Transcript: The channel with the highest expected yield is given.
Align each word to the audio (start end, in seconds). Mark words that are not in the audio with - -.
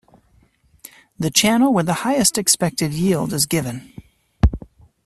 The 1.19 1.29
channel 1.29 1.71
with 1.71 1.85
the 1.85 1.93
highest 2.01 2.39
expected 2.39 2.91
yield 2.91 3.33
is 3.33 3.45
given. 3.45 3.93